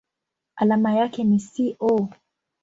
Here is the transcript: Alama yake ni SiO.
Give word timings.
Alama 0.55 0.93
yake 0.93 1.23
ni 1.23 1.39
SiO. 1.39 2.09